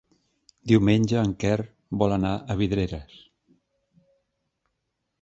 [0.71, 1.59] Diumenge en Quer
[2.05, 3.23] vol anar a Vidreres.